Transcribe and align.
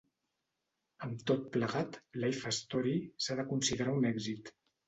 Amb 1.07 1.21
tot 1.31 1.43
plegat, 1.57 2.01
"Life 2.25 2.55
Story" 2.63 2.97
s'ha 3.27 3.39
de 3.41 3.49
considerar 3.55 3.99
un 4.01 4.13
èxit. 4.17 4.55